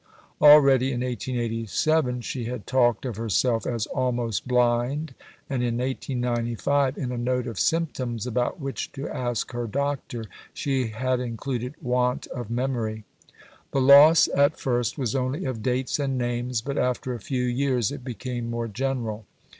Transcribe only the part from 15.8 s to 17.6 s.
and names, but after a few